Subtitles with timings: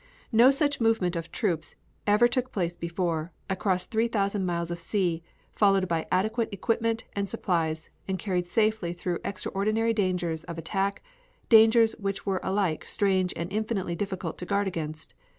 [0.31, 1.75] No such movement of troops
[2.07, 7.91] ever took place before, across 3,000 miles of sea, followed by adequate equipment and supplies,
[8.07, 11.03] and carried safely through extraordinary dangers of attack,
[11.49, 15.13] dangers which were alike strange and infinitely difficult to guard against.